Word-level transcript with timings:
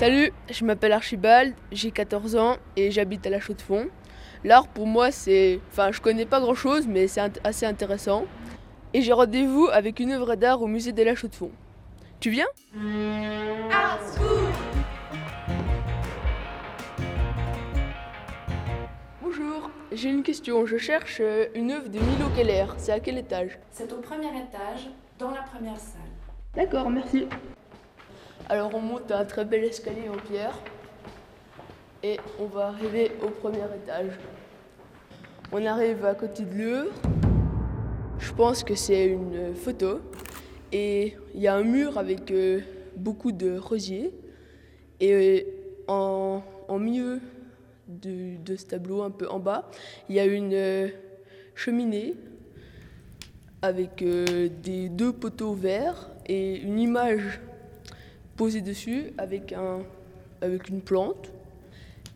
Salut, 0.00 0.32
je 0.50 0.64
m'appelle 0.64 0.92
Archibald, 0.92 1.52
j'ai 1.72 1.90
14 1.90 2.34
ans 2.36 2.56
et 2.74 2.90
j'habite 2.90 3.26
à 3.26 3.28
La 3.28 3.38
Chaux-de-Fonds. 3.38 3.90
L'art 4.44 4.66
pour 4.66 4.86
moi 4.86 5.10
c'est... 5.10 5.60
Enfin 5.70 5.92
je 5.92 6.00
connais 6.00 6.24
pas 6.24 6.40
grand 6.40 6.54
chose 6.54 6.86
mais 6.88 7.06
c'est 7.06 7.20
assez 7.44 7.66
intéressant. 7.66 8.24
Et 8.94 9.02
j'ai 9.02 9.12
rendez-vous 9.12 9.68
avec 9.70 10.00
une 10.00 10.12
œuvre 10.12 10.36
d'art 10.36 10.62
au 10.62 10.68
musée 10.68 10.92
de 10.92 11.02
La 11.02 11.14
Chaux-de-Fonds. 11.14 11.50
Tu 12.18 12.30
viens? 12.30 12.46
Bonjour, 19.20 19.70
j'ai 19.92 20.08
une 20.08 20.22
question. 20.22 20.64
Je 20.64 20.78
cherche 20.78 21.18
euh, 21.20 21.48
une 21.54 21.72
œuvre 21.72 21.90
de 21.90 21.98
Milo 21.98 22.30
Keller. 22.34 22.64
C'est 22.78 22.92
à 22.92 23.00
quel 23.00 23.18
étage? 23.18 23.58
C'est 23.70 23.92
au 23.92 23.96
premier 23.96 24.28
étage, 24.28 24.88
dans 25.18 25.30
la 25.30 25.42
première 25.42 25.78
salle. 25.78 26.00
D'accord, 26.54 26.88
merci. 26.88 27.26
Alors 28.50 28.74
on 28.74 28.80
monte 28.80 29.12
un 29.12 29.24
très 29.24 29.44
bel 29.44 29.62
escalier 29.62 30.08
en 30.08 30.16
pierre 30.16 30.58
et 32.02 32.16
on 32.40 32.46
va 32.46 32.66
arriver 32.66 33.12
au 33.22 33.28
premier 33.28 33.62
étage. 33.76 34.10
On 35.52 35.64
arrive 35.64 36.04
à 36.04 36.16
côté 36.16 36.42
de 36.42 36.58
l'œuvre. 36.58 36.92
Je 38.18 38.32
pense 38.32 38.64
que 38.64 38.74
c'est 38.74 39.06
une 39.06 39.54
photo 39.54 40.00
et 40.72 41.16
il 41.32 41.40
y 41.40 41.46
a 41.46 41.54
un 41.54 41.62
mur 41.62 41.96
avec 41.96 42.32
euh, 42.32 42.58
beaucoup 42.96 43.30
de 43.30 43.56
rosiers 43.56 44.12
et 44.98 45.46
euh, 45.88 46.40
en, 46.66 46.78
milieu 46.80 47.20
de, 47.86 48.56
ce 48.56 48.64
tableau, 48.64 49.02
un 49.02 49.12
peu 49.12 49.28
en 49.28 49.38
bas, 49.38 49.70
il 50.08 50.16
y 50.16 50.18
a 50.18 50.24
une 50.24 50.54
euh, 50.54 50.88
cheminée 51.54 52.16
avec 53.62 54.02
des 54.02 54.88
deux 54.88 55.12
poteaux 55.12 55.54
verts 55.54 56.10
et 56.26 56.56
une 56.56 56.80
image 56.80 57.38
posé 58.40 58.62
dessus 58.62 59.12
avec, 59.18 59.52
un, 59.52 59.80
avec 60.40 60.70
une 60.70 60.80
plante. 60.80 61.30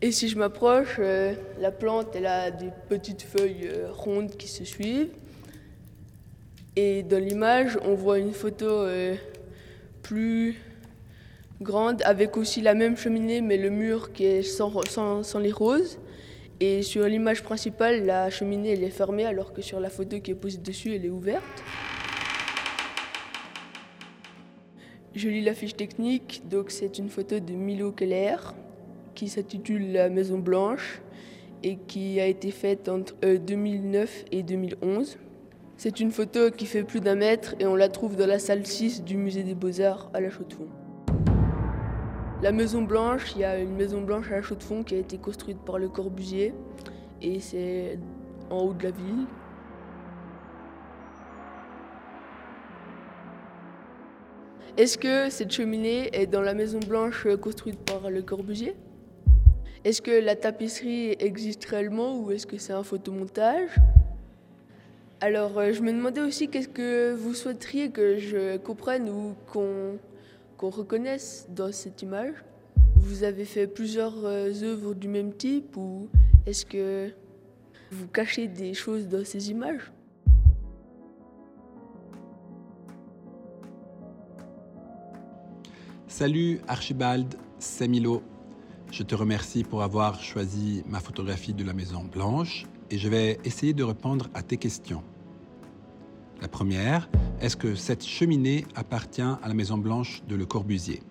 Et 0.01 0.11
si 0.11 0.27
je 0.27 0.39
m'approche, 0.39 0.95
euh, 0.97 1.35
la 1.59 1.69
plante, 1.69 2.15
elle 2.15 2.25
a 2.25 2.49
des 2.49 2.71
petites 2.89 3.21
feuilles 3.21 3.69
euh, 3.69 3.91
rondes 3.91 4.31
qui 4.31 4.47
se 4.47 4.63
suivent. 4.65 5.11
Et 6.75 7.03
dans 7.03 7.23
l'image, 7.23 7.77
on 7.83 7.93
voit 7.93 8.17
une 8.17 8.33
photo 8.33 8.65
euh, 8.65 9.13
plus 10.01 10.55
grande 11.61 12.01
avec 12.03 12.37
aussi 12.37 12.59
la 12.59 12.73
même 12.73 12.97
cheminée, 12.97 13.41
mais 13.41 13.57
le 13.57 13.69
mur 13.69 14.11
qui 14.11 14.25
est 14.25 14.41
sans, 14.41 14.81
sans, 14.89 15.21
sans 15.21 15.37
les 15.37 15.51
roses. 15.51 15.99
Et 16.59 16.81
sur 16.81 17.05
l'image 17.05 17.43
principale, 17.43 18.03
la 18.03 18.31
cheminée, 18.31 18.71
elle 18.71 18.83
est 18.83 18.89
fermée, 18.89 19.25
alors 19.25 19.53
que 19.53 19.61
sur 19.61 19.79
la 19.79 19.91
photo 19.91 20.19
qui 20.19 20.31
est 20.31 20.35
posée 20.43 20.57
dessus, 20.57 20.95
elle 20.95 21.05
est 21.05 21.09
ouverte. 21.09 21.63
Je 25.15 25.29
lis 25.29 25.41
la 25.41 25.53
fiche 25.53 25.77
technique, 25.77 26.43
donc 26.49 26.71
c'est 26.71 26.99
une 26.99 27.07
photo 27.07 27.39
de 27.39 27.53
Milo 27.53 27.93
Keller 27.93 28.35
qui 29.13 29.29
s'intitule 29.29 29.93
La 29.93 30.09
Maison 30.09 30.39
Blanche 30.39 31.01
et 31.63 31.77
qui 31.87 32.19
a 32.19 32.25
été 32.25 32.51
faite 32.51 32.89
entre 32.89 33.15
2009 33.23 34.25
euh, 34.25 34.37
et 34.37 34.43
2011. 34.43 35.17
C'est 35.77 36.01
une 36.01 36.11
photo 36.11 36.51
qui 36.51 36.65
fait 36.65 36.83
plus 36.83 36.99
d'un 36.99 37.15
mètre 37.15 37.55
et 37.61 37.65
on 37.65 37.75
la 37.75 37.87
trouve 37.87 38.17
dans 38.17 38.27
la 38.27 38.39
salle 38.39 38.65
6 38.65 39.05
du 39.05 39.15
musée 39.15 39.43
des 39.43 39.55
Beaux-Arts 39.55 40.11
à 40.13 40.19
la 40.19 40.29
Chaux-de-Fonds. 40.29 40.67
La 42.41 42.51
Maison 42.51 42.81
Blanche, 42.81 43.31
il 43.37 43.41
y 43.41 43.45
a 43.45 43.57
une 43.57 43.73
Maison 43.73 44.01
Blanche 44.01 44.29
à 44.31 44.35
la 44.35 44.41
Chaux-de-Fonds 44.41 44.83
qui 44.83 44.95
a 44.95 44.97
été 44.97 45.17
construite 45.17 45.59
par 45.59 45.79
Le 45.79 45.87
Corbusier 45.87 46.53
et 47.21 47.39
c'est 47.39 47.99
en 48.49 48.63
haut 48.63 48.73
de 48.73 48.83
la 48.83 48.91
ville. 48.91 49.27
Est-ce 54.77 54.97
que 54.97 55.29
cette 55.29 55.53
cheminée 55.53 56.09
est 56.11 56.27
dans 56.27 56.41
la 56.41 56.53
Maison 56.53 56.81
Blanche 56.81 57.25
construite 57.39 57.79
par 57.79 58.09
Le 58.09 58.21
Corbusier? 58.21 58.75
Est-ce 59.85 60.01
que 60.01 60.11
la 60.11 60.35
tapisserie 60.35 61.15
existe 61.19 61.63
réellement 61.63 62.19
ou 62.19 62.31
est-ce 62.31 62.45
que 62.45 62.57
c'est 62.57 62.73
un 62.73 62.83
photomontage? 62.83 63.69
Alors, 65.21 65.57
euh, 65.57 65.71
je 65.71 65.81
me 65.81 65.93
demandais 65.93 66.19
aussi 66.19 66.49
qu'est-ce 66.49 66.67
que 66.67 67.13
vous 67.13 67.33
souhaiteriez 67.33 67.89
que 67.89 68.17
je 68.17 68.57
comprenne 68.57 69.07
ou 69.07 69.33
qu'on 69.47 70.69
reconnaisse 70.69 71.47
dans 71.55 71.71
cette 71.71 72.01
image. 72.01 72.43
Vous 72.97 73.23
avez 73.23 73.45
fait 73.45 73.67
plusieurs 73.67 74.25
euh, 74.25 74.51
œuvres 74.61 74.93
du 74.93 75.07
même 75.07 75.31
type 75.31 75.77
ou 75.77 76.09
est-ce 76.45 76.65
que 76.65 77.11
vous 77.91 78.07
cachez 78.07 78.49
des 78.49 78.73
choses 78.73 79.07
dans 79.07 79.23
ces 79.23 79.51
images? 79.51 79.93
Salut 86.17 86.61
Archibald, 86.69 87.35
c'est 87.59 87.89
Milo. 87.89 88.23
Je 88.89 89.03
te 89.03 89.15
remercie 89.15 89.65
pour 89.65 89.83
avoir 89.83 90.23
choisi 90.23 90.81
ma 90.87 91.01
photographie 91.01 91.53
de 91.53 91.65
la 91.65 91.73
Maison 91.73 92.05
Blanche 92.05 92.67
et 92.89 92.97
je 92.97 93.09
vais 93.09 93.37
essayer 93.43 93.73
de 93.73 93.83
répondre 93.83 94.29
à 94.33 94.41
tes 94.41 94.55
questions. 94.55 95.03
La 96.41 96.47
première, 96.47 97.09
est-ce 97.41 97.57
que 97.57 97.75
cette 97.75 98.05
cheminée 98.05 98.63
appartient 98.75 99.21
à 99.21 99.45
la 99.45 99.53
Maison 99.53 99.77
Blanche 99.77 100.23
de 100.29 100.37
Le 100.37 100.45
Corbusier? 100.45 101.03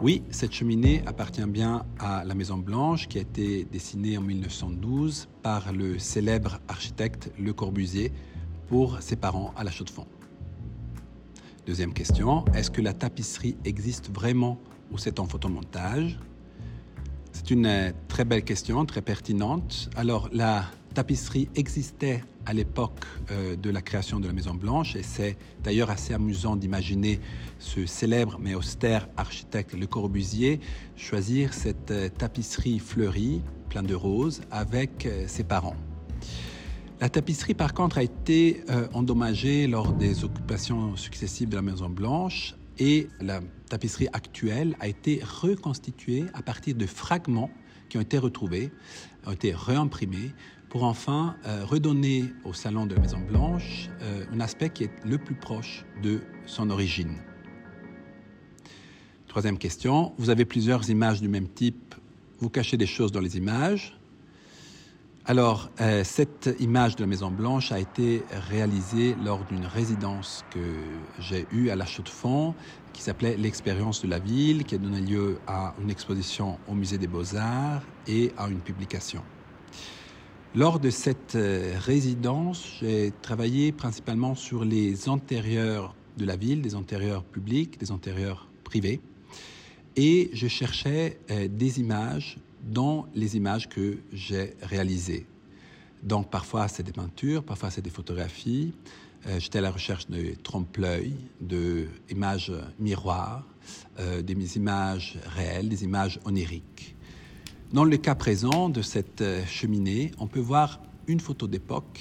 Oui, 0.00 0.22
cette 0.30 0.52
cheminée 0.52 1.02
appartient 1.04 1.46
bien 1.46 1.84
à 1.98 2.22
la 2.24 2.36
Maison 2.36 2.58
Blanche 2.58 3.08
qui 3.08 3.18
a 3.18 3.22
été 3.22 3.64
dessinée 3.64 4.16
en 4.16 4.22
1912 4.22 5.28
par 5.42 5.72
le 5.72 5.98
célèbre 5.98 6.60
architecte 6.68 7.32
Le 7.40 7.52
Corbusier 7.52 8.12
pour 8.68 9.02
ses 9.02 9.16
parents 9.16 9.52
à 9.56 9.64
la 9.64 9.72
Chaux-de-Fonds. 9.72 10.06
Deuxième 11.68 11.92
question, 11.92 12.46
est-ce 12.54 12.70
que 12.70 12.80
la 12.80 12.94
tapisserie 12.94 13.54
existe 13.66 14.10
vraiment 14.10 14.58
ou 14.90 14.96
c'est 14.96 15.20
en 15.20 15.26
photomontage? 15.26 16.18
C'est 17.32 17.50
une 17.50 17.66
euh, 17.66 17.92
très 18.08 18.24
belle 18.24 18.42
question, 18.42 18.86
très 18.86 19.02
pertinente. 19.02 19.90
Alors, 19.94 20.30
la 20.32 20.64
tapisserie 20.94 21.50
existait 21.56 22.24
à 22.46 22.54
l'époque 22.54 23.04
euh, 23.30 23.54
de 23.54 23.68
la 23.68 23.82
création 23.82 24.18
de 24.18 24.26
la 24.26 24.32
Maison 24.32 24.54
Blanche 24.54 24.96
et 24.96 25.02
c'est 25.02 25.36
d'ailleurs 25.62 25.90
assez 25.90 26.14
amusant 26.14 26.56
d'imaginer 26.56 27.20
ce 27.58 27.84
célèbre 27.84 28.38
mais 28.40 28.54
austère 28.54 29.06
architecte 29.18 29.74
Le 29.74 29.86
Corbusier 29.86 30.60
choisir 30.96 31.52
cette 31.52 31.90
euh, 31.90 32.08
tapisserie 32.08 32.78
fleurie, 32.78 33.42
pleine 33.68 33.84
de 33.84 33.94
roses, 33.94 34.40
avec 34.50 35.06
ses 35.26 35.44
parents. 35.44 35.76
La 37.00 37.08
tapisserie, 37.08 37.54
par 37.54 37.74
contre, 37.74 37.98
a 37.98 38.02
été 38.02 38.64
euh, 38.70 38.88
endommagée 38.92 39.68
lors 39.68 39.92
des 39.92 40.24
occupations 40.24 40.96
successives 40.96 41.48
de 41.48 41.54
la 41.54 41.62
Maison 41.62 41.88
Blanche 41.88 42.56
et 42.76 43.06
la 43.20 43.40
tapisserie 43.68 44.08
actuelle 44.12 44.76
a 44.80 44.88
été 44.88 45.20
reconstituée 45.22 46.24
à 46.34 46.42
partir 46.42 46.74
de 46.74 46.86
fragments 46.86 47.50
qui 47.88 47.98
ont 47.98 48.00
été 48.00 48.18
retrouvés, 48.18 48.72
ont 49.26 49.32
été 49.32 49.54
réimprimés 49.54 50.32
pour 50.70 50.82
enfin 50.82 51.36
euh, 51.46 51.64
redonner 51.64 52.24
au 52.44 52.52
salon 52.52 52.84
de 52.84 52.96
la 52.96 53.00
Maison 53.00 53.20
Blanche 53.20 53.90
euh, 54.02 54.24
un 54.32 54.40
aspect 54.40 54.70
qui 54.70 54.82
est 54.82 55.04
le 55.04 55.18
plus 55.18 55.36
proche 55.36 55.84
de 56.02 56.20
son 56.46 56.68
origine. 56.68 57.14
Troisième 59.28 59.58
question, 59.58 60.14
vous 60.18 60.30
avez 60.30 60.44
plusieurs 60.44 60.90
images 60.90 61.20
du 61.20 61.28
même 61.28 61.48
type, 61.48 61.94
vous 62.40 62.50
cachez 62.50 62.76
des 62.76 62.86
choses 62.86 63.12
dans 63.12 63.20
les 63.20 63.36
images, 63.36 63.97
alors, 65.30 65.68
euh, 65.82 66.04
cette 66.04 66.48
image 66.58 66.96
de 66.96 67.02
la 67.02 67.06
Maison 67.06 67.30
Blanche 67.30 67.70
a 67.70 67.78
été 67.78 68.24
réalisée 68.48 69.14
lors 69.14 69.44
d'une 69.44 69.66
résidence 69.66 70.42
que 70.48 71.02
j'ai 71.18 71.46
eue 71.50 71.68
à 71.68 71.76
la 71.76 71.84
Chaux-de-Fonds, 71.84 72.54
qui 72.94 73.02
s'appelait 73.02 73.36
L'expérience 73.36 74.00
de 74.00 74.08
la 74.08 74.20
ville, 74.20 74.64
qui 74.64 74.74
a 74.74 74.78
donné 74.78 75.02
lieu 75.02 75.38
à 75.46 75.74
une 75.82 75.90
exposition 75.90 76.58
au 76.66 76.72
Musée 76.72 76.96
des 76.96 77.08
Beaux-Arts 77.08 77.82
et 78.06 78.32
à 78.38 78.48
une 78.48 78.60
publication. 78.60 79.22
Lors 80.54 80.80
de 80.80 80.88
cette 80.88 81.34
euh, 81.34 81.74
résidence, 81.78 82.66
j'ai 82.80 83.12
travaillé 83.20 83.70
principalement 83.70 84.34
sur 84.34 84.64
les 84.64 85.10
antérieurs 85.10 85.94
de 86.16 86.24
la 86.24 86.36
ville, 86.36 86.62
des 86.62 86.74
antérieurs 86.74 87.22
publics, 87.22 87.78
des 87.78 87.92
antérieurs 87.92 88.48
privés, 88.64 89.02
et 89.94 90.30
je 90.32 90.48
cherchais 90.48 91.20
euh, 91.30 91.48
des 91.48 91.80
images 91.80 92.38
dans 92.68 93.06
les 93.14 93.36
images 93.36 93.68
que 93.68 93.98
j'ai 94.12 94.54
réalisées. 94.62 95.26
Donc 96.02 96.30
parfois 96.30 96.68
c'est 96.68 96.82
des 96.82 96.92
peintures, 96.92 97.42
parfois 97.42 97.70
c'est 97.70 97.82
des 97.82 97.90
photographies. 97.90 98.72
Euh, 99.26 99.40
j'étais 99.40 99.58
à 99.58 99.62
la 99.62 99.70
recherche 99.70 100.06
de 100.08 100.34
trompe-l'œil, 100.42 101.14
d'images 101.40 102.52
miroirs, 102.78 103.44
euh, 103.98 104.22
des 104.22 104.56
images 104.56 105.18
réelles, 105.34 105.68
des 105.68 105.82
images 105.84 106.20
oniriques. 106.24 106.94
Dans 107.72 107.84
le 107.84 107.96
cas 107.96 108.14
présent 108.14 108.68
de 108.68 108.80
cette 108.80 109.20
euh, 109.20 109.44
cheminée, 109.44 110.12
on 110.18 110.28
peut 110.28 110.40
voir 110.40 110.80
une 111.08 111.20
photo 111.20 111.46
d'époque 111.46 112.00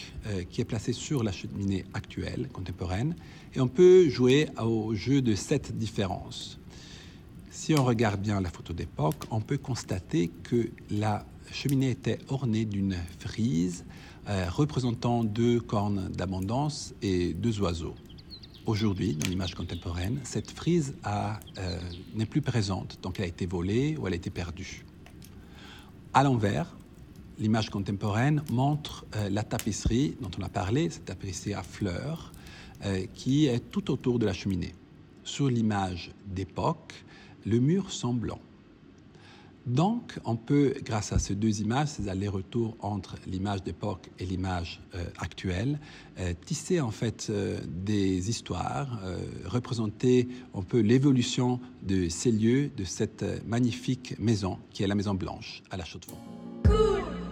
qui 0.49 0.59
est 0.59 0.65
placée 0.65 0.91
sur 0.91 1.23
la 1.23 1.31
cheminée 1.31 1.85
actuelle, 1.93 2.49
contemporaine, 2.51 3.15
et 3.55 3.61
on 3.61 3.69
peut 3.69 4.09
jouer 4.09 4.49
au 4.61 4.93
jeu 4.95 5.21
de 5.21 5.33
cette 5.33 5.77
différence. 5.77 6.59
Si 7.57 7.73
on 7.73 7.83
regarde 7.83 8.21
bien 8.21 8.39
la 8.39 8.51
photo 8.51 8.71
d'époque, 8.71 9.23
on 9.31 9.41
peut 9.41 9.57
constater 9.57 10.27
que 10.43 10.69
la 10.91 11.25
cheminée 11.51 11.89
était 11.89 12.19
ornée 12.29 12.65
d'une 12.65 12.95
frise 13.17 13.83
euh, 14.29 14.45
représentant 14.47 15.23
deux 15.23 15.59
cornes 15.59 16.07
d'abondance 16.09 16.93
et 17.01 17.33
deux 17.33 17.59
oiseaux. 17.59 17.95
aujourd'hui 18.67 19.15
dans 19.15 19.27
l'image 19.27 19.55
contemporaine, 19.55 20.19
cette 20.23 20.51
frise 20.51 20.93
euh, 21.07 21.79
n'est 22.13 22.27
plus 22.27 22.43
présente, 22.43 22.99
donc 23.01 23.17
elle 23.17 23.25
a 23.25 23.27
été 23.27 23.47
volée 23.47 23.97
ou 23.97 24.05
elle 24.05 24.13
a 24.13 24.17
été 24.17 24.29
perdue. 24.29 24.85
À 26.13 26.21
l'envers, 26.21 26.77
l'image 27.39 27.71
contemporaine 27.71 28.43
montre 28.51 29.03
euh, 29.15 29.29
la 29.31 29.41
tapisserie 29.41 30.15
dont 30.21 30.31
on 30.39 30.43
a 30.43 30.49
parlé, 30.49 30.91
cette 30.91 31.05
tapisserie 31.05 31.55
à 31.55 31.63
fleurs, 31.63 32.31
qui 33.15 33.47
est 33.47 33.71
tout 33.71 33.89
autour 33.89 34.19
de 34.19 34.27
la 34.27 34.33
cheminée. 34.33 34.75
Sur 35.23 35.49
l'image 35.49 36.11
d'époque, 36.27 36.93
le 37.47 37.59
mur 37.59 37.91
semble 37.91 38.19
blanc. 38.19 38.39
Donc, 39.65 40.17
on 40.23 40.37
peut, 40.37 40.75
grâce 40.81 41.11
à 41.11 41.19
ces 41.19 41.35
deux 41.35 41.59
images, 41.59 41.89
ces 41.89 42.07
allers-retours 42.07 42.77
entre 42.79 43.15
l'image 43.27 43.63
d'époque 43.63 44.09
et 44.17 44.25
l'image 44.25 44.79
euh, 44.95 45.03
actuelle, 45.17 45.79
euh, 46.19 46.33
tisser 46.45 46.79
en 46.79 46.91
fait 46.91 47.27
euh, 47.29 47.59
des 47.67 48.29
histoires, 48.29 49.01
représenter 49.45 50.29
un 50.55 50.61
peu 50.61 50.79
l'évolution 50.79 51.59
de 51.83 52.07
ces 52.07 52.31
lieux, 52.31 52.69
de 52.77 52.85
cette 52.85 53.25
magnifique 53.45 54.17
maison 54.19 54.57
qui 54.71 54.83
est 54.83 54.87
la 54.87 54.95
Maison 54.95 55.15
Blanche 55.15 55.63
à 55.69 55.75
la 55.75 55.83
Chaux-de-Fonds. 55.83 57.26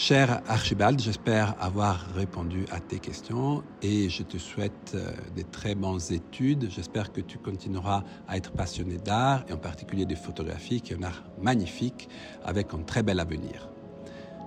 Cher 0.00 0.42
Archibald, 0.46 1.00
j'espère 1.00 1.56
avoir 1.60 2.14
répondu 2.14 2.66
à 2.70 2.78
tes 2.78 3.00
questions 3.00 3.64
et 3.82 4.08
je 4.08 4.22
te 4.22 4.38
souhaite 4.38 4.92
euh, 4.94 5.10
des 5.34 5.42
très 5.42 5.74
bonnes 5.74 5.98
études. 6.10 6.70
J'espère 6.70 7.10
que 7.10 7.20
tu 7.20 7.36
continueras 7.36 8.04
à 8.28 8.36
être 8.36 8.52
passionné 8.52 8.98
d'art 8.98 9.44
et 9.48 9.52
en 9.52 9.58
particulier 9.58 10.06
de 10.06 10.14
photographie 10.14 10.82
qui 10.82 10.92
est 10.92 10.96
un 10.96 11.02
art 11.02 11.24
magnifique 11.42 12.08
avec 12.44 12.72
un 12.74 12.82
très 12.84 13.02
bel 13.02 13.18
avenir. 13.18 13.68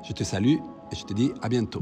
Je 0.08 0.14
te 0.14 0.24
salue 0.24 0.56
et 0.56 0.96
je 0.96 1.04
te 1.04 1.14
dis 1.14 1.34
à 1.42 1.50
bientôt. 1.50 1.82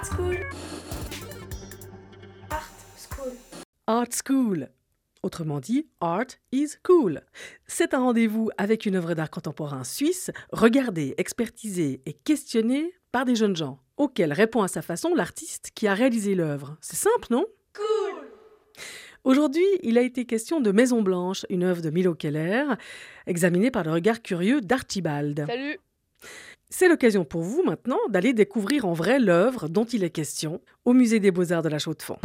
Art 0.00 0.16
School. 0.16 0.36
Art 2.48 2.72
School. 2.96 3.32
Art 3.86 4.08
School. 4.26 4.68
Autrement 5.22 5.60
dit, 5.60 5.88
Art 6.00 6.24
is 6.52 6.70
cool. 6.82 7.20
C'est 7.66 7.92
un 7.92 7.98
rendez-vous 7.98 8.48
avec 8.56 8.86
une 8.86 8.96
œuvre 8.96 9.12
d'art 9.12 9.28
contemporain 9.28 9.84
suisse, 9.84 10.30
regardée, 10.52 11.12
expertisée 11.18 12.00
et 12.06 12.14
questionnée 12.14 12.94
par 13.12 13.26
des 13.26 13.36
jeunes 13.36 13.56
gens, 13.56 13.78
auxquels 13.98 14.32
répond 14.32 14.62
à 14.62 14.68
sa 14.68 14.80
façon 14.80 15.14
l'artiste 15.14 15.70
qui 15.74 15.86
a 15.86 15.92
réalisé 15.92 16.34
l'œuvre. 16.34 16.78
C'est 16.80 16.96
simple, 16.96 17.26
non? 17.28 17.44
Cool 17.74 18.26
Aujourd'hui, 19.24 19.66
il 19.82 19.98
a 19.98 20.00
été 20.00 20.24
question 20.24 20.62
de 20.62 20.72
Maison 20.72 21.02
Blanche, 21.02 21.44
une 21.50 21.62
œuvre 21.62 21.82
de 21.82 21.90
Milo 21.90 22.14
Keller, 22.14 22.64
examinée 23.26 23.70
par 23.70 23.84
le 23.84 23.92
regard 23.92 24.22
curieux 24.22 24.62
d'Archibald. 24.62 25.44
Salut 25.46 25.78
c'est 26.70 26.88
l'occasion 26.88 27.24
pour 27.24 27.42
vous 27.42 27.62
maintenant 27.64 27.98
d'aller 28.08 28.32
découvrir 28.32 28.86
en 28.86 28.92
vrai 28.92 29.18
l'œuvre 29.18 29.68
dont 29.68 29.84
il 29.84 30.04
est 30.04 30.10
question 30.10 30.60
au 30.84 30.92
Musée 30.92 31.20
des 31.20 31.32
Beaux-Arts 31.32 31.62
de 31.62 31.68
la 31.68 31.78
Chaux-de-Fonds. 31.78 32.18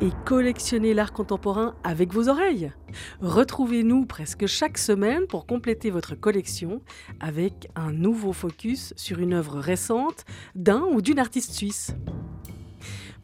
Et 0.00 0.10
collectionner 0.24 0.94
l'art 0.94 1.12
contemporain 1.12 1.74
avec 1.84 2.12
vos 2.12 2.28
oreilles. 2.28 2.72
Retrouvez-nous 3.20 4.06
presque 4.06 4.46
chaque 4.46 4.78
semaine 4.78 5.26
pour 5.26 5.46
compléter 5.46 5.90
votre 5.90 6.14
collection 6.14 6.80
avec 7.20 7.68
un 7.76 7.92
nouveau 7.92 8.32
focus 8.32 8.94
sur 8.96 9.18
une 9.18 9.34
œuvre 9.34 9.58
récente 9.58 10.24
d'un 10.54 10.82
ou 10.82 11.02
d'une 11.02 11.18
artiste 11.18 11.52
suisse. 11.52 11.94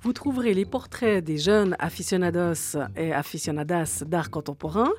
Vous 0.01 0.13
trouverez 0.13 0.55
les 0.55 0.65
portraits 0.65 1.25
des 1.25 1.39
jeunes 1.39 1.75
aficionados 1.81 2.79
et 2.97 3.13
aficionadas 3.13 4.05
d'art 4.07 4.31
contemporain, 4.31 4.93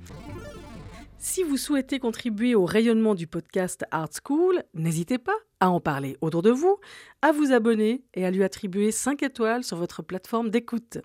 Si 1.17 1.41
vous 1.41 1.55
souhaitez 1.55 1.99
contribuer 1.99 2.53
au 2.53 2.65
rayonnement 2.65 3.15
du 3.15 3.27
podcast 3.27 3.85
Art 3.91 4.09
School, 4.21 4.61
n'hésitez 4.73 5.17
pas 5.17 5.37
à 5.61 5.69
en 5.69 5.79
parler 5.79 6.17
autour 6.19 6.41
de 6.41 6.51
vous, 6.51 6.77
à 7.21 7.31
vous 7.31 7.53
abonner 7.53 8.03
et 8.13 8.25
à 8.25 8.31
lui 8.31 8.43
attribuer 8.43 8.91
5 8.91 9.23
étoiles 9.23 9.63
sur 9.63 9.77
votre 9.77 10.01
plateforme 10.01 10.49
d'écoute. 10.49 10.97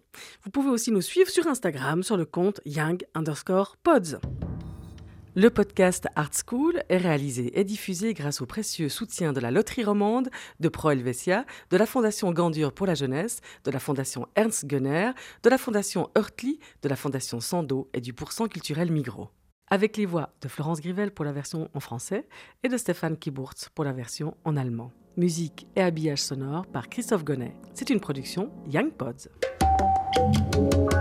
Vous 0.43 0.51
pouvez 0.51 0.71
aussi 0.71 0.91
nous 0.91 1.03
suivre 1.03 1.31
sur 1.31 1.47
Instagram 1.47 2.03
sur 2.03 2.17
le 2.17 2.25
compte 2.25 2.61
young 2.65 3.07
underscore 3.15 3.77
pods. 3.85 4.19
Le 5.41 5.51
podcast 5.51 6.09
Art 6.17 6.33
School 6.33 6.83
est 6.89 6.97
réalisé 6.97 7.61
et 7.61 7.63
diffusé 7.63 8.13
grâce 8.13 8.41
au 8.41 8.47
précieux 8.47 8.89
soutien 8.89 9.33
de 9.33 9.39
la 9.39 9.53
Loterie 9.53 9.85
Romande, 9.85 10.31
de 10.59 10.69
Pro 10.69 10.91
Helvetia, 10.91 11.47
de 11.71 11.77
la 11.77 11.87
Fondation 11.87 12.33
Gandur 12.33 12.73
pour 12.73 12.89
la 12.89 12.97
jeunesse, 12.97 13.41
de 13.63 13.71
la 13.71 13.79
Fondation 13.79 14.27
Ernst 14.35 14.67
Gunner, 14.67 15.13
de 15.45 15.49
la 15.49 15.57
Fondation 15.57 16.11
Hurtli, 16.17 16.59
de 16.83 16.89
la 16.89 16.97
Fondation 16.97 17.39
Sando 17.39 17.89
et 17.95 18.01
du 18.01 18.13
Pourcent 18.13 18.49
culturel 18.49 18.91
Migros. 18.91 19.29
Avec 19.69 19.97
les 19.97 20.07
voix 20.07 20.35
de 20.41 20.49
Florence 20.49 20.81
Grivel 20.81 21.13
pour 21.13 21.25
la 21.25 21.31
version 21.31 21.71
en 21.73 21.79
français 21.79 22.27
et 22.65 22.69
de 22.69 22.77
Stéphane 22.77 23.17
Kiburtz 23.17 23.69
pour 23.77 23.85
la 23.85 23.93
version 23.93 24.37
en 24.45 24.57
allemand. 24.57 24.91
Musique 25.17 25.69
et 25.77 25.83
habillage 25.83 26.21
sonore 26.21 26.67
par 26.67 26.89
Christophe 26.89 27.23
Gonnet. 27.23 27.55
C'est 27.75 27.91
une 27.91 28.01
production 28.01 28.51
Young 28.67 28.91
Pods. 28.91 29.29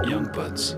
Young 0.08 0.32
Pods. 0.32 0.78